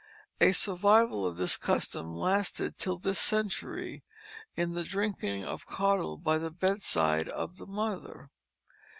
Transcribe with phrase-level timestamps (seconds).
[0.39, 4.01] A survival of this custom lasted till this century
[4.55, 8.31] in the drinking of caudle by the bedside of the mother.